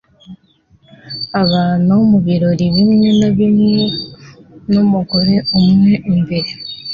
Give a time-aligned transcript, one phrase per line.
[1.41, 3.79] Abantu mubirori bimwe na bimwe
[4.71, 6.51] numugore umwe imbere